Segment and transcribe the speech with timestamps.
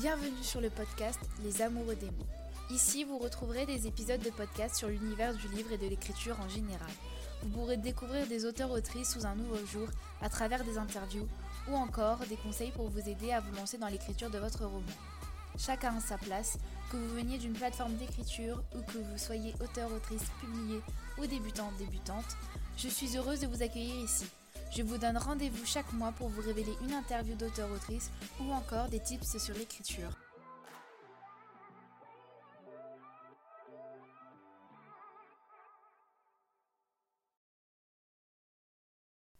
[0.00, 2.26] Bienvenue sur le podcast Les Amoureux des mots.
[2.70, 6.48] Ici, vous retrouverez des épisodes de podcast sur l'univers du livre et de l'écriture en
[6.48, 6.88] général.
[7.42, 9.88] Vous pourrez découvrir des auteurs-autrices sous un nouveau jour
[10.22, 11.28] à travers des interviews
[11.68, 14.96] ou encore des conseils pour vous aider à vous lancer dans l'écriture de votre roman.
[15.58, 16.56] Chacun a sa place,
[16.90, 20.80] que vous veniez d'une plateforme d'écriture ou que vous soyez auteur-autrice publié
[21.18, 22.38] ou débutant-débutante,
[22.78, 24.24] je suis heureuse de vous accueillir ici.
[24.70, 29.00] Je vous donne rendez-vous chaque mois pour vous révéler une interview d'auteur-autrice ou encore des
[29.00, 30.16] tips sur l'écriture.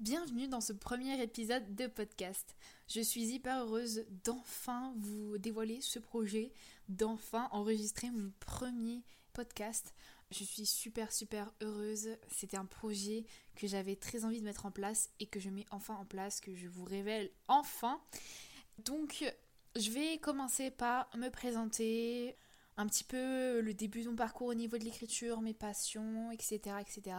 [0.00, 2.56] Bienvenue dans ce premier épisode de podcast.
[2.88, 6.52] Je suis hyper heureuse d'enfin vous dévoiler ce projet,
[6.88, 9.02] d'enfin enregistrer mon premier
[9.34, 9.92] podcast.
[10.30, 12.16] Je suis super super heureuse.
[12.28, 13.24] C'était un projet
[13.56, 16.40] que j'avais très envie de mettre en place et que je mets enfin en place,
[16.40, 18.00] que je vous révèle enfin.
[18.84, 19.24] Donc
[19.76, 22.36] je vais commencer par me présenter
[22.76, 26.76] un petit peu le début de mon parcours au niveau de l'écriture, mes passions, etc.
[26.80, 27.16] etc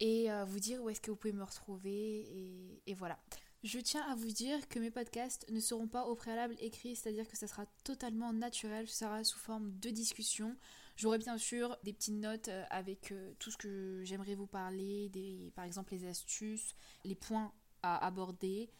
[0.00, 3.18] et euh, vous dire où est-ce que vous pouvez me retrouver et, voilà.
[3.62, 7.26] Je tiens à vous dire que mes podcasts ne seront pas au préalable écrits, c'est-à-dire
[7.26, 10.56] que ça sera totalement naturel, ça sera sous forme de discussion.
[10.96, 15.10] J'aurai bien sûr des petites notes euh, avec euh, tout ce que j'aimerais vous parler,
[15.54, 17.52] par exemple les astuces, les points
[17.82, 18.70] à aborder,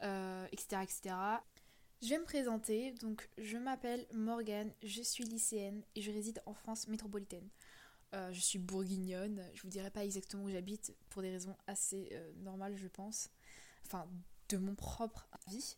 [0.00, 1.14] etc., etc.
[2.02, 6.52] Je vais me présenter, donc je m'appelle Morgane, je suis lycéenne et je réside en
[6.52, 7.48] France métropolitaine.
[8.14, 12.08] Euh, je suis bourguignonne, je vous dirai pas exactement où j'habite pour des raisons assez
[12.12, 13.30] euh, normales, je pense.
[13.84, 14.06] Enfin,
[14.48, 15.76] de mon propre avis.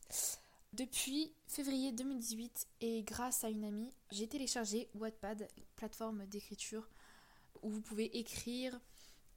[0.75, 6.89] Depuis février 2018 et grâce à une amie, j'ai téléchargé Wattpad, plateforme d'écriture
[7.63, 8.79] où vous pouvez écrire,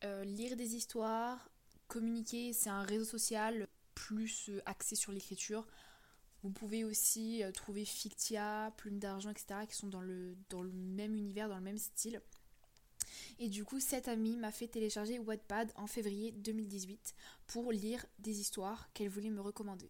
[0.04, 1.50] euh, lire des histoires,
[1.88, 2.54] communiquer.
[2.54, 5.68] C'est un réseau social plus axé sur l'écriture.
[6.44, 9.62] Vous pouvez aussi trouver Fictia, Plume d'argent, etc.
[9.68, 12.22] qui sont dans le, dans le même univers, dans le même style.
[13.40, 17.16] Et du coup, cette amie m'a fait télécharger Wattpad en février 2018
[17.48, 19.90] pour lire des histoires qu'elle voulait me recommander.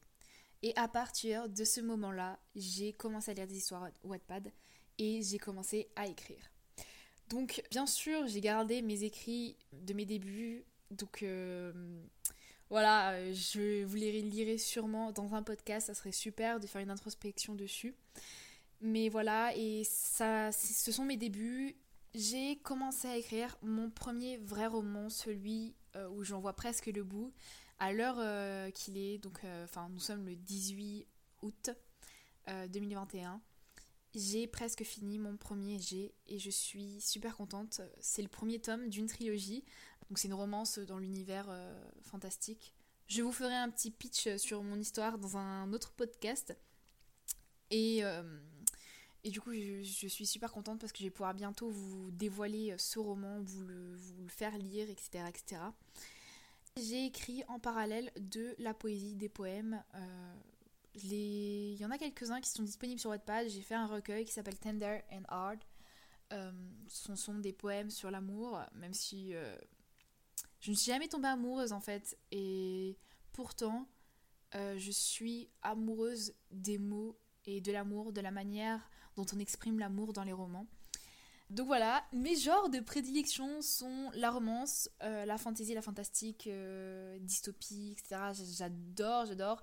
[0.63, 4.51] Et à partir de ce moment-là, j'ai commencé à lire des histoires Wattpad
[4.97, 6.51] et j'ai commencé à écrire.
[7.29, 10.63] Donc, bien sûr, j'ai gardé mes écrits de mes débuts.
[10.91, 11.71] Donc, euh,
[12.69, 15.87] voilà, je vous les lirai sûrement dans un podcast.
[15.87, 17.95] Ça serait super de faire une introspection dessus.
[18.81, 21.75] Mais voilà, et ça, ce sont mes débuts
[22.13, 27.03] j'ai commencé à écrire mon premier vrai roman, celui euh, où j'en vois presque le
[27.03, 27.31] bout,
[27.81, 31.05] à l'heure euh, qu'il est, donc euh, enfin nous sommes le 18
[31.41, 31.69] août
[32.47, 33.41] 2021.
[34.13, 37.81] J'ai presque fini mon premier G et je suis super contente.
[37.99, 39.63] C'est le premier tome d'une trilogie,
[40.09, 41.47] donc c'est une romance dans l'univers
[42.01, 42.73] fantastique.
[43.07, 46.57] Je vous ferai un petit pitch sur mon histoire dans un autre podcast.
[47.69, 48.03] Et
[49.23, 52.71] et du coup, je, suis super contente parce que je vais pouvoir bientôt vous dévoiler
[52.71, 55.25] euh, ce roman, vous le, vous le faire lire, etc.
[55.29, 55.61] etc.
[56.81, 59.83] J'ai écrit en parallèle de la poésie, des poèmes.
[59.93, 60.33] Euh.
[60.95, 63.47] Il y en a quelques-uns qui sont disponibles sur Wattpad.
[63.47, 65.59] J'ai fait un recueil qui s'appelle Tender and Hard.
[66.33, 66.51] Euh,
[66.87, 69.31] ce sont des poèmes sur l'amour, même si
[70.59, 72.17] je ne suis jamais tombée amoureuse en fait.
[72.31, 72.97] Et
[73.31, 73.87] pourtant,
[74.53, 80.11] je suis amoureuse des mots et de l'amour, de la manière dont on exprime l'amour
[80.11, 80.67] dans les romans.
[81.51, 87.19] Donc voilà, mes genres de prédilection sont la romance, euh, la fantaisie, la fantastique, euh,
[87.19, 88.21] dystopie, etc.
[88.55, 89.61] J'adore, j'adore.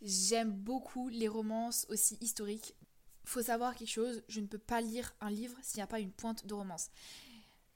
[0.00, 2.76] J'aime beaucoup les romances aussi historiques.
[3.24, 5.98] Faut savoir quelque chose, je ne peux pas lire un livre s'il n'y a pas
[5.98, 6.90] une pointe de romance.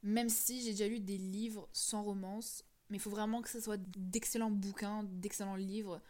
[0.04, 3.58] Même si j'ai déjà lu des livres sans romance, mais il faut vraiment que ce
[3.58, 6.00] soit d'excellents bouquins, d'excellents livres.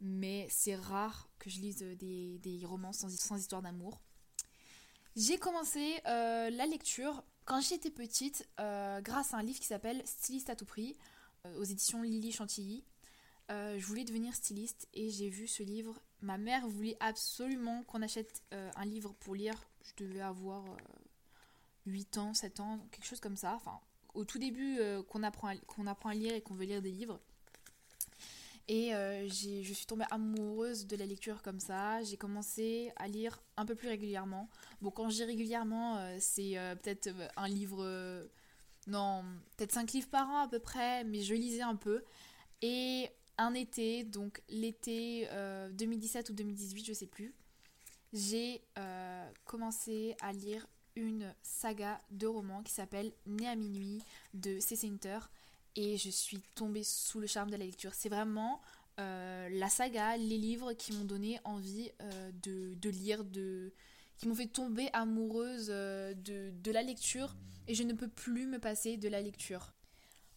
[0.00, 4.00] Mais c'est rare que je lise des romances sans histoire d'amour.
[5.18, 10.00] J'ai commencé euh, la lecture quand j'étais petite euh, grâce à un livre qui s'appelle
[10.04, 10.96] Styliste à tout prix
[11.44, 12.84] euh, aux éditions Lily Chantilly.
[13.48, 16.00] je voulais devenir styliste et j'ai vu ce livre.
[16.20, 19.56] Ma mère voulait absolument qu'on achète un livre pour lire.
[19.82, 20.64] Je devais avoir
[21.86, 23.54] 8 ans, 7 ans, quelque chose comme ça.
[23.56, 23.80] Enfin,
[24.14, 24.78] au tout début
[25.08, 25.52] qu'on apprend,
[25.88, 27.18] apprend à lire et qu'on veut lire des livres.
[28.68, 32.02] Et euh, je suis tombée amoureuse de la lecture comme ça.
[32.02, 34.50] J'ai commencé à lire un peu plus régulièrement.
[34.82, 38.28] Bon, quand je dis régulièrement, euh, c'est euh, peut-être un livre.
[38.86, 39.24] non,
[39.56, 42.04] peut-être 5 livres par an à peu près, mais je lisais un peu.
[42.60, 45.28] Et un été, donc l'été
[45.72, 47.32] 2017 ou 2018, je sais plus,
[48.12, 48.62] j'ai
[49.44, 50.66] commencé à lire
[50.96, 54.02] une saga de romans qui s'appelle Né à minuit
[54.34, 54.76] de C.
[54.76, 55.20] Center
[55.78, 57.94] et je suis tombée sous le charme de la lecture.
[57.94, 58.60] C'est vraiment
[58.96, 61.88] la saga, les livres qui m'ont donné envie
[62.42, 63.24] de, de, lire,
[64.16, 67.36] qui m'ont fait tomber amoureuse de, de la lecture
[67.68, 69.72] et je ne peux plus me passer de la lecture.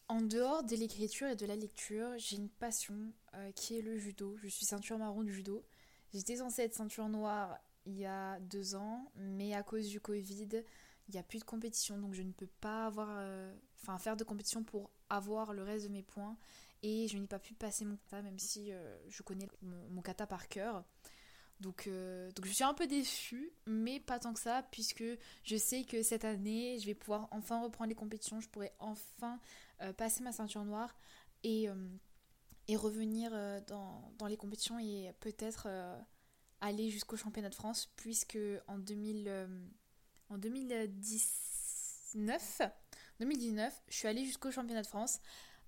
[0.10, 3.12] En dehors de l'écriture et de la lecture, j'ai une passion
[3.56, 4.38] qui est le judo.
[4.44, 5.66] Je suis ceinture marron du judo.
[6.14, 10.64] J'étais censée être ceinture noire il y a deux ans, mais à cause du Covid,
[11.08, 14.18] il n'y a plus de compétition, donc je ne peux pas avoir, euh, enfin faire
[14.18, 16.38] de compétition pour avoir le reste de mes points.
[16.84, 20.26] Et je n'ai pas pu passer mon kata, même si euh, je connais mon, kata
[20.26, 20.84] par cœur.
[21.60, 25.04] Donc, euh, donc je suis un peu déçue, mais pas tant que ça, puisque
[25.44, 29.40] je sais que cette année, je vais pouvoir enfin reprendre les compétitions, je pourrai enfin
[29.98, 30.96] passer ma ceinture noire
[31.44, 31.68] et,
[32.68, 33.32] et revenir
[33.68, 35.68] dans, dans, les compétitions et peut-être
[36.62, 38.38] aller jusqu'au championnat de France, puisque
[38.68, 39.48] en, 2000, euh,
[40.30, 42.62] en 2019,
[43.22, 45.20] 2019, je suis allée jusqu'au championnat de France.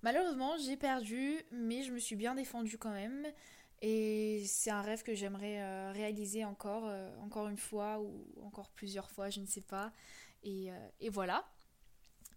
[0.02, 3.26] Malheureusement, j'ai perdu, mais je me suis bien défendue quand même.
[3.80, 8.70] Et c'est un rêve que j'aimerais euh, réaliser encore, euh, encore une fois ou encore
[8.70, 9.92] plusieurs fois, je ne sais pas.
[10.42, 10.68] Et,
[11.00, 11.44] et voilà.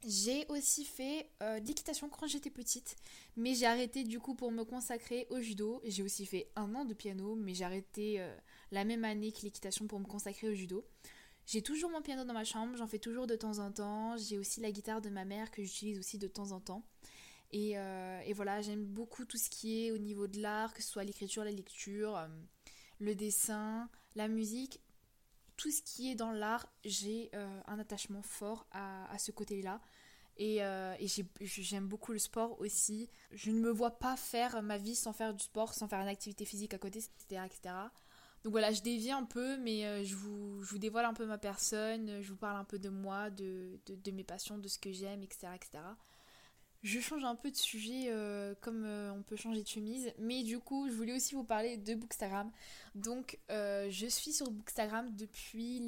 [0.05, 2.95] J'ai aussi fait euh, l'équitation quand j'étais petite,
[3.35, 5.81] mais j'ai arrêté du coup pour me consacrer au judo.
[5.85, 8.35] J'ai aussi fait un an de piano, mais j'ai arrêté euh,
[8.71, 10.85] la même année que l'équitation pour me consacrer au judo.
[11.47, 14.15] J'ai toujours mon piano dans ma chambre, j'en fais toujours de temps en temps.
[14.17, 16.83] J'ai aussi la guitare de ma mère que j'utilise aussi de temps en temps.
[17.51, 20.89] Et, euh, voilà, j'aime beaucoup tout ce qui est au niveau de l'art, que ce
[20.89, 22.27] soit l'écriture, la lecture,
[22.99, 24.81] le dessin, la musique
[25.57, 29.81] tout ce qui est dans l'art, j'ai euh, un attachement fort à, ce côté-là.
[30.37, 30.95] Et, euh,
[31.41, 33.09] j'aime beaucoup le sport aussi.
[33.31, 36.07] Je ne me vois pas faire ma vie sans faire du sport, sans faire une
[36.07, 37.41] activité physique à côté, etc.
[37.45, 37.75] etc.
[38.43, 42.21] Donc voilà, je dévie un peu, mais euh, je, vous, dévoile un peu ma personne,
[42.21, 43.79] je vous parle un peu de moi, de,
[44.11, 45.83] mes passions, de ce que j'aime, etc., etc.
[46.83, 50.43] Je change un peu de sujet euh, comme euh, on peut changer de chemise, mais
[50.43, 52.51] du coup je voulais aussi vous parler de Bookstagram.
[52.95, 55.79] Donc je suis sur Bookstagram depuis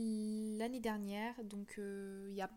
[0.58, 2.50] l'année dernière, donc il y a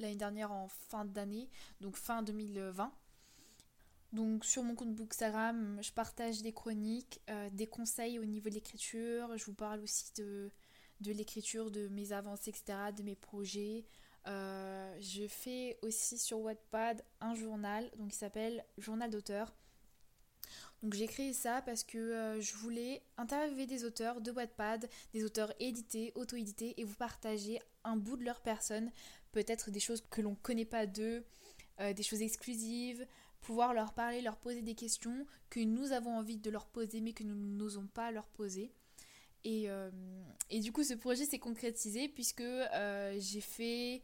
[0.00, 1.48] l'année dernière en fin d'année,
[1.80, 2.92] donc fin 2020.
[4.12, 7.20] Donc sur mon compte Bookstagram, je partage des chroniques,
[7.52, 10.50] des conseils au niveau de l'écriture, je vous parle aussi de,
[11.00, 13.84] de l'écriture, de mes avancées, etc., de mes projets.
[14.26, 19.54] Euh, je fais aussi sur Wattpad un journal, donc il s'appelle Journal d'auteur.
[20.82, 25.24] Donc j'ai créé ça parce que euh, je voulais interviewer des auteurs de Wattpad, des
[25.24, 28.90] auteurs édités, auto-édités, et vous partager un bout de leur personne,
[29.32, 31.24] peut-être des choses que l'on ne connaît pas d'eux,
[31.80, 33.06] euh, des choses exclusives,
[33.40, 37.12] pouvoir leur parler, leur poser des questions que nous avons envie de leur poser mais
[37.12, 38.72] que nous n'osons pas leur poser.
[39.44, 39.68] Et,
[40.50, 42.44] et, du coup, ce projet s'est concrétisé puisque
[43.16, 44.02] j'ai fait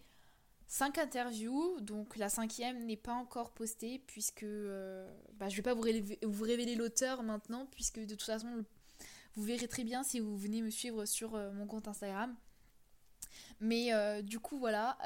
[0.69, 5.63] Cinq interviews, donc la cinquième n'est pas encore postée puisque euh, bah, je ne vais
[5.63, 8.65] pas vous révéler, vous révéler l'auteur maintenant puisque de toute façon
[9.35, 12.35] vous verrez très bien si vous venez me suivre sur euh, mon compte Instagram.
[13.61, 14.99] Mais euh, du coup voilà,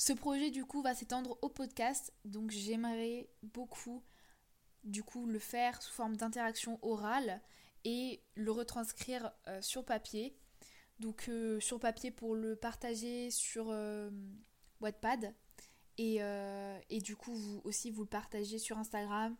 [0.00, 4.02] ce projet du coup va s'étendre au podcast donc j'aimerais beaucoup
[4.84, 7.42] du coup le faire sous forme d'interaction orale
[7.84, 9.30] et le retranscrire
[9.60, 10.40] sur papier
[11.00, 14.10] donc euh, sur papier pour le partager sur euh,
[14.80, 15.34] Wattpad.
[15.96, 19.36] Et, euh, et, du coup, vous aussi, vous le partagez sur Instagram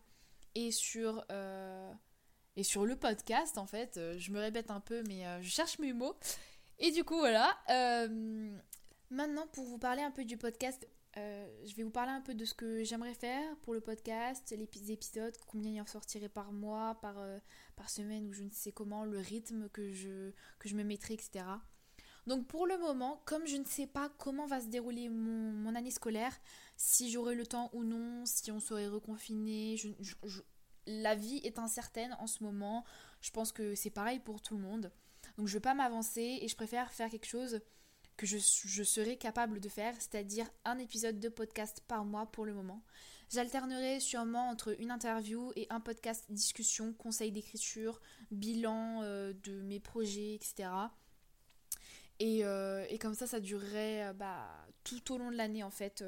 [0.53, 1.25] et sur,
[2.55, 3.99] et sur le podcast, en fait.
[4.17, 6.15] Je me répète un peu, mais je cherche mes mots.
[6.77, 7.57] Et du coup, voilà.
[9.11, 12.45] Maintenant, pour vous parler un peu du podcast, je vais vous parler un peu de
[12.45, 16.97] ce que j'aimerais faire pour le podcast, les épisodes, combien il en sortirait par mois,
[17.01, 17.17] par,
[17.75, 21.13] par semaine ou je ne sais comment, le rythme que je, que je me mettrai,
[21.13, 21.43] etc.
[22.27, 25.91] Donc pour le moment, comme je ne sais pas comment va se dérouler mon, année
[25.91, 26.37] scolaire,
[26.77, 29.75] si j'aurai le temps ou non, si on serait reconfiné,
[30.85, 32.85] la vie est incertaine en ce moment.
[33.21, 34.91] Je pense que c'est pareil pour tout le monde.
[35.37, 37.61] Donc je ne vais pas m'avancer et je préfère faire quelque chose
[38.17, 42.45] que je, je serai capable de faire, c'est-à-dire un épisode de podcast par mois pour
[42.45, 42.83] le moment.
[43.31, 49.79] J'alternerai sûrement entre une interview et un podcast discussion, conseil d'écriture, bilan euh, de mes
[49.79, 50.67] projets, etc.
[52.21, 54.49] Euh, et, comme ça, ça durerait euh, bah,
[54.83, 56.03] tout au long de l'année en fait.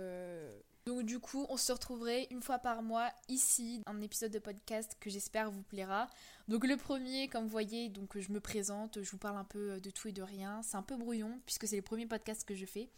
[0.85, 4.97] Donc du coup, on se retrouverait une fois par mois ici, un épisode de podcast
[4.99, 6.09] que j'espère vous plaira.
[6.47, 9.79] Donc le premier, comme vous voyez, donc je me présente, je vous parle un peu
[9.79, 10.61] de tout et de rien.
[10.61, 12.89] C'est un peu brouillon puisque c'est le premier podcast que je fais.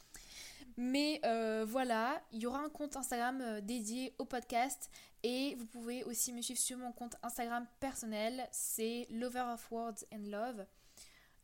[0.77, 4.89] Mais euh, voilà, il y aura un compte Instagram euh, dédié au podcast
[5.23, 10.05] et vous pouvez aussi me suivre sur mon compte Instagram personnel, c'est Lover of Words
[10.13, 10.65] and Love.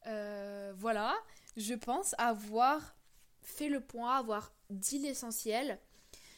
[0.08, 1.16] Euh, voilà,
[1.56, 2.96] je pense avoir
[3.42, 5.80] fait le point, avoir dit l'essentiel.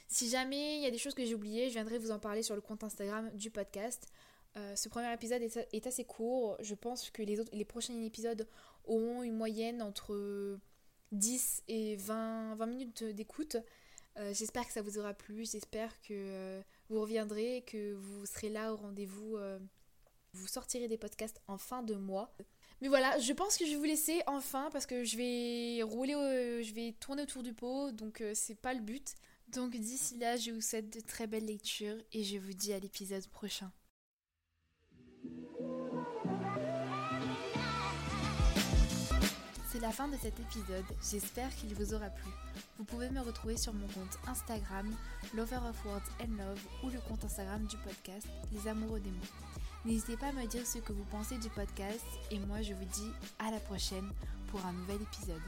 [0.07, 2.43] Si jamais il y a des choses que j'ai oubliées, je viendrai vous en parler
[2.43, 4.11] sur le compte Instagram du podcast.
[4.55, 6.57] Euh, ce premier épisode est, assez court.
[6.61, 8.47] Je pense que les, autres, les prochains épisodes
[8.85, 10.59] auront une moyenne entre
[11.11, 13.57] 10 et 20, 20 minutes d'écoute.
[14.17, 15.45] Euh, j'espère que ça vous aura plu.
[15.45, 19.37] J'espère que euh, vous reviendrez, que vous serez là au rendez-vous.
[20.33, 22.35] vous sortirez des podcasts en fin de mois.
[22.81, 26.13] Mais voilà, je pense que je vais vous laisser enfin parce que je vais rouler,
[26.63, 29.15] je vais tourner autour du pot, donc c'est pas le but.
[29.55, 32.79] Donc d'ici là, je vous souhaite de très belles lectures et je vous dis à
[32.79, 33.71] l'épisode prochain.
[39.71, 42.29] C'est la fin de cet épisode, j'espère qu'il vous aura plu.
[42.77, 44.87] Vous pouvez me retrouver sur mon compte Instagram,
[45.35, 49.17] Lover of Words and Love, ou le compte Instagram du podcast, Les Amoureux des mots.
[49.85, 52.85] N'hésitez pas à me dire ce que vous pensez du podcast, et moi je vous
[52.85, 54.09] dis à la prochaine
[54.47, 55.41] pour un nouvel épisode.